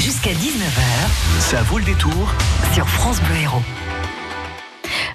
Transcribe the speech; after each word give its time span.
Jusqu'à 0.00 0.32
19h, 0.32 1.40
ça 1.40 1.62
vaut 1.64 1.78
le 1.78 1.84
détour 1.84 2.34
sur 2.72 2.88
France 2.88 3.20
Bleu 3.20 3.36
Héros. 3.36 3.62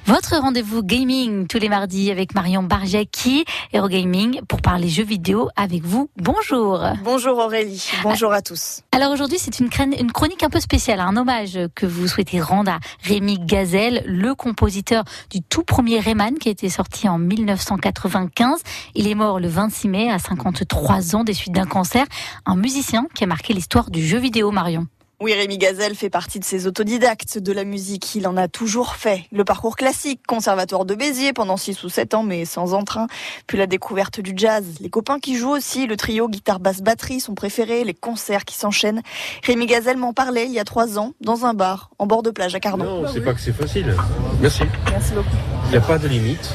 Votre 0.07 0.37
rendez-vous 0.37 0.83
gaming 0.83 1.47
tous 1.47 1.59
les 1.59 1.67
mardis 1.67 2.11
avec 2.11 2.33
Marion 2.33 2.63
Barjaki, 2.63 3.43
Hero 3.73 3.89
Gaming, 3.89 4.39
pour 4.47 4.61
parler 4.61 4.88
jeux 4.88 5.04
vidéo 5.04 5.49
avec 5.57 5.83
vous. 5.83 6.09
Bonjour. 6.15 6.81
Bonjour 7.04 7.38
Aurélie. 7.38 7.91
Bonjour 8.04 8.31
à 8.31 8.41
tous. 8.41 8.83
Alors 8.93 9.12
aujourd'hui, 9.12 9.38
c'est 9.38 9.59
une, 9.59 9.67
une, 9.99 10.13
chronique 10.13 10.43
un 10.43 10.50
peu 10.50 10.61
spéciale, 10.61 11.01
un 11.01 11.18
hommage 11.18 11.59
que 11.75 11.86
vous 11.86 12.07
souhaitez 12.07 12.39
rendre 12.39 12.71
à 12.71 12.79
Rémi 13.04 13.38
Gazelle, 13.38 14.01
le 14.05 14.33
compositeur 14.33 15.04
du 15.29 15.41
tout 15.41 15.64
premier 15.64 16.00
Rayman 16.00 16.37
qui 16.39 16.47
a 16.47 16.51
été 16.54 16.69
sorti 16.69 17.10
en 17.10 17.18
1995. 17.18 18.61
Il 18.96 19.10
est 19.10 19.15
mort 19.15 19.42
le 19.42 19.50
26 19.50 19.89
mai 19.89 20.10
à 20.10 20.19
53 20.19 21.18
ans 21.18 21.25
des 21.25 21.33
suites 21.33 21.54
d'un 21.54 21.65
cancer. 21.65 22.05
Un 22.46 22.55
musicien 22.55 23.07
qui 23.14 23.25
a 23.25 23.28
marqué 23.28 23.54
l'histoire 23.54 23.92
du 23.92 24.01
jeu 24.07 24.19
vidéo 24.19 24.51
Marion. 24.51 24.87
Oui, 25.20 25.34
Rémi 25.34 25.57
Gazelle 25.57 25.95
fait 25.95 26.11
partie 26.11 26.39
de 26.39 26.45
ces 26.45 26.68
autodidactes 26.68 27.39
de 27.39 27.51
la 27.51 27.64
musique. 27.64 28.14
Il 28.14 28.28
en 28.28 28.37
a 28.37 28.47
toujours 28.47 28.93
fait. 28.93 29.23
Le 29.32 29.43
parcours 29.43 29.75
classique, 29.75 30.21
conservatoire 30.28 30.86
de 30.86 30.93
Béziers 30.93 31.33
pendant 31.33 31.57
6 31.57 31.83
ou 31.83 31.89
7 31.89 32.14
ans, 32.14 32.22
mais 32.22 32.45
sans 32.45 32.75
entrain. 32.75 33.08
Puis 33.47 33.58
la 33.58 33.66
découverte 33.66 34.19
du 34.19 34.33
jazz. 34.36 34.64
Les 34.80 34.92
copains 34.92 35.17
qui 35.17 35.36
jouent 35.36 35.56
aussi, 35.56 35.88
le 35.88 35.97
trio 35.97 36.30
guitare 36.30 36.59
basse 36.59 36.81
batterie, 36.81 37.19
son 37.19 37.33
préféré, 37.33 37.83
les 37.83 37.95
concerts 37.95 38.45
qui 38.45 38.56
s'enchaînent. 38.56 39.02
Rémi 39.44 39.66
Gazelle 39.66 39.97
m'en 39.97 40.14
parlait 40.14 40.45
il 40.45 40.52
y 40.52 40.59
a 40.59 40.64
3 40.64 41.00
ans, 41.00 41.14
dans 41.20 41.47
un 41.47 41.56
bar, 41.56 41.89
en 41.97 42.06
bord 42.06 42.22
de 42.22 42.30
plage 42.30 42.53
à 42.53 42.59
Cardon. 42.59 43.02
Non, 43.02 43.09
c'est 43.11 43.22
pas 43.22 43.34
que 43.34 43.42
c'est 43.42 43.53
facile. 43.53 43.95
Merci. 44.39 44.66
Merci 44.92 45.14
beaucoup. 45.14 45.36
Il 45.66 45.72
n'y 45.72 45.78
a 45.78 45.81
pas 45.81 45.97
de 45.97 46.08
limite. 46.08 46.53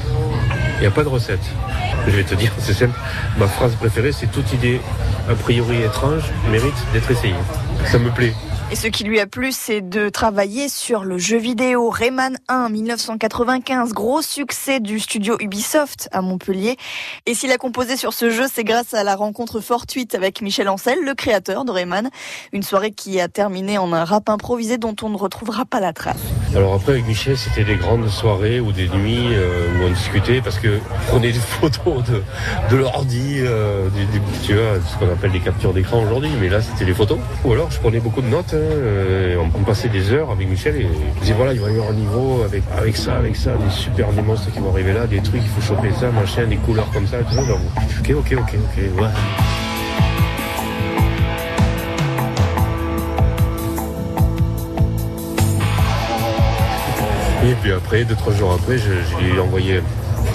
Il 0.77 0.83
n'y 0.83 0.87
a 0.87 0.93
pas 0.93 1.03
de 1.03 1.09
recette. 1.09 1.43
Je 2.07 2.13
vais 2.13 2.25
te 2.25 2.37
dire, 2.37 2.53
c'est 2.61 2.75
simple. 2.75 2.97
Ma 3.39 3.49
phrase 3.49 3.75
préférée, 3.75 4.13
c'est 4.13 4.31
toute 4.31 4.53
idée 4.53 4.81
a 5.29 5.35
priori 5.35 5.83
étrange 5.83 6.23
mérite 6.49 6.75
d'être 6.93 7.11
essayée. 7.11 7.35
Ça 7.87 7.99
me 7.99 8.11
plaît. 8.11 8.33
Et 8.73 8.75
ce 8.75 8.87
qui 8.87 9.05
lui 9.05 9.21
a 9.21 9.27
plu, 9.27 9.53
c'est 9.53 9.83
de 9.83 10.09
travailler 10.09 10.71
sur 10.71 11.05
le 11.05 11.19
jeu 11.19 11.37
vidéo 11.37 11.91
Rayman 11.91 12.39
1 12.49 12.71
1995, 12.71 13.93
gros 13.93 14.23
succès 14.23 14.81
du 14.81 14.99
studio 14.99 15.37
Ubisoft 15.41 16.09
à 16.11 16.23
Montpellier. 16.23 16.79
Et 17.27 17.35
s'il 17.35 17.53
a 17.53 17.59
composé 17.59 17.99
sur 17.99 18.15
ce 18.15 18.31
jeu, 18.31 18.47
c'est 18.51 18.65
grâce 18.65 18.95
à 18.95 19.05
la 19.05 19.15
rencontre 19.15 19.61
fortuite 19.61 20.15
avec 20.15 20.41
Michel 20.41 20.71
Ancel, 20.71 21.05
le 21.05 21.15
créateur 21.15 21.67
de 21.67 21.71
Rayman. 21.71 22.09
Une 22.55 22.63
soirée 22.63 22.93
qui 22.93 23.21
a 23.21 23.29
terminé 23.29 23.77
en 23.77 23.93
un 23.93 24.07
rap 24.07 24.31
improvisé 24.31 24.79
dont 24.79 24.97
on 25.03 25.11
ne 25.11 25.19
retrouvera 25.19 25.67
pas 25.67 25.81
la 25.81 25.93
trace. 25.93 26.17
Alors 26.55 26.75
après, 26.75 26.93
avec 26.93 27.07
Michel, 27.07 27.37
c'était 27.39 27.65
des 27.65 27.77
grandes 27.77 28.09
soirées 28.09 28.61
ou 28.61 28.73
des 28.73 28.89
nuits 28.89 29.29
euh, 29.33 29.69
où 29.79 29.87
on 29.87 29.91
discutait 29.91 30.43
parce 30.43 30.59
que 30.59 30.81
prenait 31.09 31.33
des 31.33 31.39
photos 31.39 32.05
de, 32.05 32.23
de 32.71 32.77
l'ordi, 32.77 33.37
euh, 33.39 33.89
tu 34.45 34.53
vois, 34.53 34.79
ce 34.87 34.99
qu'on 34.99 35.11
appelle 35.11 35.33
des 35.33 35.41
captures 35.41 35.73
d'écran 35.73 36.03
aujourd'hui, 36.03 36.31
mais 36.41 36.51
là 36.51 36.61
c'était 36.61 36.85
les 36.85 36.93
photos. 36.93 37.19
Ou 37.45 37.53
alors 37.53 37.71
je 37.71 37.79
prenais 37.79 38.01
beaucoup 38.01 38.21
de 38.21 38.27
notes 38.27 38.53
euh, 38.53 39.37
on, 39.55 39.63
passait 39.63 39.89
des 39.89 40.13
heures 40.13 40.31
avec 40.31 40.49
Michel 40.49 40.77
et 40.77 40.87
on 40.87 41.21
disait 41.21 41.35
voilà, 41.35 41.55
il 41.55 41.61
va 41.61 41.71
y 41.71 41.73
avoir 41.73 41.91
un 41.91 41.95
niveau 41.95 42.43
avec, 42.45 42.63
avec 42.77 42.97
ça, 42.97 43.17
avec 43.17 43.37
ça, 43.37 43.53
des 43.53 43.71
super 43.71 44.13
des 44.13 44.23
monstres 44.23 44.53
qui 44.53 44.59
vont 44.59 44.73
arriver 44.73 44.93
là, 44.93 45.07
des 45.07 45.23
trucs, 45.23 45.43
il 45.43 45.49
faut 45.49 45.63
choper 45.63 45.91
ça, 45.99 46.11
machin, 46.11 46.47
des 46.47 46.57
couleurs 46.57 46.91
comme 46.93 47.07
ça, 47.07 47.19
tout 47.19 47.35
ça. 47.35 47.41
ok, 47.43 48.11
ok, 48.11 48.37
ok, 48.39 48.55
ok, 48.55 49.01
ouais. 49.01 49.62
Puis 57.63 57.73
après, 57.73 58.05
deux, 58.05 58.17
trois 58.17 58.33
jours 58.33 58.53
après, 58.53 58.77
je, 58.77 58.91
je 58.91 59.25
lui 59.25 59.37
ai 59.37 59.41
envoyé. 59.41 59.81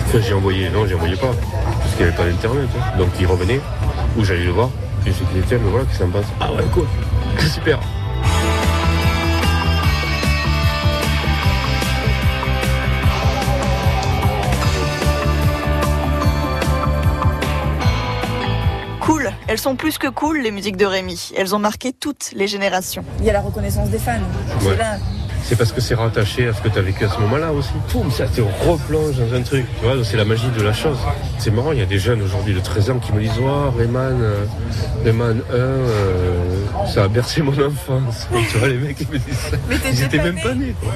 Enfin, 0.07 0.19
j'ai 0.25 0.33
envoyé, 0.33 0.69
non, 0.69 0.87
j'ai 0.87 0.95
envoyé 0.95 1.17
pas, 1.17 1.31
parce 1.79 1.91
qu'il 1.91 2.05
n'y 2.05 2.11
avait 2.11 2.17
pas 2.17 2.25
d'internet. 2.25 2.69
Hein. 2.77 2.97
Donc 2.97 3.09
il 3.19 3.27
revenait, 3.27 3.59
ou 4.17 4.23
j'allais 4.23 4.45
le 4.45 4.51
voir, 4.51 4.69
et 5.05 5.11
j'ai 5.11 5.39
dit, 5.39 5.45
tiens, 5.45 5.59
mais 5.61 5.69
voilà, 5.69 5.85
qu'est-ce 5.85 5.99
que 5.99 6.03
ça 6.03 6.07
me 6.07 6.13
passe? 6.13 6.25
Ah 6.39 6.53
ouais, 6.53 6.63
cool, 6.73 6.85
super. 7.39 7.79
Cool, 19.01 19.31
elles 19.47 19.57
sont 19.59 19.75
plus 19.75 19.97
que 19.97 20.07
cool 20.07 20.39
les 20.39 20.51
musiques 20.51 20.77
de 20.77 20.85
Rémi. 20.85 21.31
Elles 21.35 21.53
ont 21.55 21.59
marqué 21.59 21.91
toutes 21.91 22.31
les 22.33 22.47
générations. 22.47 23.03
Il 23.19 23.25
y 23.25 23.29
a 23.29 23.33
la 23.33 23.41
reconnaissance 23.41 23.89
des 23.89 23.99
fans. 23.99 24.19
Ouais. 24.63 24.77
C'est 25.47 25.55
parce 25.55 25.71
que 25.71 25.79
c'est 25.79 25.95
rattaché 25.95 26.49
à 26.49 26.53
ce 26.53 26.61
que 26.61 26.67
tu 26.67 26.77
as 26.77 26.81
vécu 26.81 27.05
à 27.05 27.09
ce 27.09 27.21
moment-là 27.21 27.53
aussi. 27.53 27.71
Poum, 27.89 28.11
ça 28.11 28.27
te 28.27 28.41
replonge 28.41 29.15
dans 29.15 29.33
un 29.33 29.41
truc. 29.41 29.65
Tu 29.79 29.85
vois, 29.85 30.03
c'est 30.03 30.17
la 30.17 30.25
magie 30.25 30.49
de 30.49 30.61
la 30.61 30.73
chose. 30.73 30.97
C'est 31.39 31.51
marrant, 31.51 31.71
il 31.71 31.79
y 31.79 31.81
a 31.81 31.85
des 31.85 31.99
jeunes 31.99 32.21
aujourd'hui 32.21 32.53
de 32.53 32.59
13 32.59 32.89
ans 32.89 32.99
qui 32.99 33.13
me 33.13 33.21
disent 33.21 33.39
Oh, 33.41 33.71
Rayman, 33.77 34.21
euh, 34.21 34.43
Rayman 35.05 35.41
1, 35.49 35.53
euh, 35.53 36.57
ça 36.93 37.05
a 37.05 37.07
bercé 37.07 37.41
mon 37.41 37.53
enfance. 37.53 38.27
tu 38.51 38.57
vois, 38.57 38.67
les 38.67 38.75
mecs, 38.77 38.97
ils 38.99 39.07
me 39.07 39.17
disent 39.19 39.37
ça. 39.37 39.57
Mais 39.69 39.77
Ils 39.89 40.03
étaient 40.03 40.17
même 40.17 40.37
pas 40.41 40.53
nés, 40.53 40.75
quoi. 40.81 40.91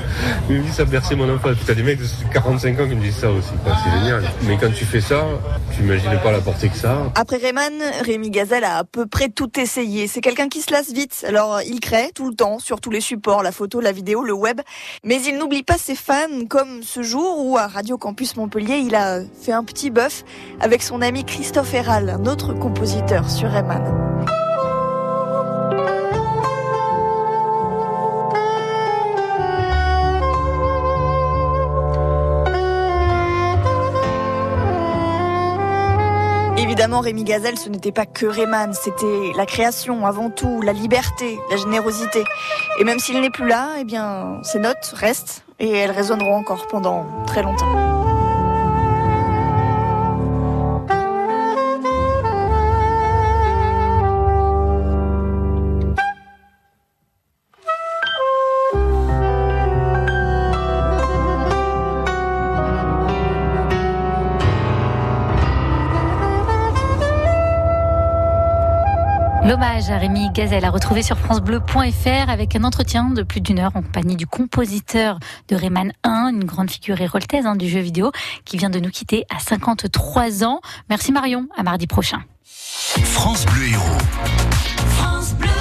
Ils 0.49 0.57
me 0.57 0.63
disent 0.63 0.73
ça 0.73 0.81
a 0.81 0.85
bercé 0.85 1.15
mon 1.15 1.33
enfance. 1.33 1.55
T'as 1.65 1.73
des 1.73 1.83
mecs 1.83 2.01
de 2.01 2.05
45 2.33 2.77
ans 2.77 2.89
qui 2.89 2.95
me 2.95 3.01
disent 3.01 3.15
ça 3.15 3.31
aussi. 3.31 3.51
C'est 3.63 3.99
génial. 3.99 4.23
Mais 4.43 4.57
quand 4.59 4.73
tu 4.73 4.83
fais 4.83 4.99
ça, 4.99 5.27
tu 5.73 5.81
imagines 5.81 6.19
pas 6.21 6.33
la 6.33 6.41
portée 6.41 6.67
que 6.67 6.77
ça. 6.77 7.09
Après 7.15 7.37
Rayman, 7.37 7.71
Rémi 8.03 8.29
Gazelle 8.29 8.65
a 8.65 8.79
à 8.79 8.83
peu 8.83 9.05
près 9.05 9.29
tout 9.29 9.57
essayé. 9.57 10.07
C'est 10.07 10.19
quelqu'un 10.19 10.49
qui 10.49 10.59
se 10.59 10.73
lasse 10.73 10.91
vite. 10.91 11.23
Alors 11.25 11.61
il 11.65 11.79
crée 11.79 12.11
tout 12.13 12.29
le 12.29 12.35
temps 12.35 12.59
sur 12.59 12.81
tous 12.81 12.91
les 12.91 12.99
supports, 12.99 13.43
la 13.43 13.53
photo, 13.53 13.79
la 13.79 13.93
vidéo, 13.93 14.25
le 14.25 14.40
Mais 15.03 15.21
il 15.21 15.37
n'oublie 15.37 15.63
pas 15.63 15.77
ses 15.77 15.95
fans 15.95 16.45
comme 16.49 16.83
ce 16.83 17.03
jour 17.03 17.45
où 17.45 17.57
à 17.57 17.67
Radio 17.67 17.97
Campus 17.97 18.35
Montpellier, 18.35 18.77
il 18.77 18.95
a 18.95 19.19
fait 19.41 19.53
un 19.53 19.63
petit 19.63 19.89
bœuf 19.89 20.23
avec 20.59 20.81
son 20.83 21.01
ami 21.01 21.23
Christophe 21.23 21.73
Héral, 21.73 22.09
un 22.09 22.25
autre 22.25 22.53
compositeur 22.53 23.29
sur 23.29 23.49
Rayman. 23.49 24.30
Évidemment, 36.71 37.01
Rémi 37.01 37.25
Gazelle, 37.25 37.57
ce 37.57 37.67
n'était 37.67 37.91
pas 37.91 38.05
que 38.05 38.25
Rayman, 38.25 38.71
c'était 38.71 39.33
la 39.35 39.45
création 39.45 40.05
avant 40.05 40.29
tout, 40.29 40.61
la 40.61 40.71
liberté, 40.71 41.37
la 41.49 41.57
générosité. 41.57 42.23
Et 42.79 42.85
même 42.85 42.97
s'il 42.97 43.19
n'est 43.19 43.29
plus 43.29 43.45
là, 43.45 43.71
eh 43.77 43.83
bien, 43.83 44.39
ces 44.43 44.57
notes 44.57 44.93
restent 44.95 45.43
et 45.59 45.69
elles 45.69 45.91
résonneront 45.91 46.33
encore 46.33 46.67
pendant 46.67 47.05
très 47.27 47.43
longtemps. 47.43 48.10
L'hommage 69.43 69.89
à 69.89 69.97
Rémi 69.97 70.29
Gazelle 70.31 70.65
à 70.65 70.69
retrouver 70.69 71.01
sur 71.01 71.17
francebleu.fr 71.17 72.29
avec 72.29 72.55
un 72.55 72.63
entretien 72.63 73.09
de 73.09 73.23
plus 73.23 73.41
d'une 73.41 73.57
heure 73.57 73.75
en 73.75 73.81
compagnie 73.81 74.15
du 74.15 74.27
compositeur 74.27 75.19
de 75.47 75.55
Rayman 75.55 75.93
1, 76.03 76.29
une 76.33 76.43
grande 76.43 76.69
figure 76.69 77.01
héroltaise 77.01 77.47
hein, 77.47 77.55
du 77.55 77.67
jeu 77.67 77.79
vidéo 77.79 78.11
qui 78.45 78.57
vient 78.57 78.69
de 78.69 78.79
nous 78.79 78.91
quitter 78.91 79.25
à 79.35 79.39
53 79.39 80.43
ans. 80.43 80.61
Merci 80.89 81.11
Marion, 81.11 81.47
à 81.57 81.63
mardi 81.63 81.87
prochain. 81.87 82.21
France 82.45 83.45
Bleu 83.47 83.69
Héros. 83.69 83.97
France 84.97 85.33
Bleu. 85.33 85.60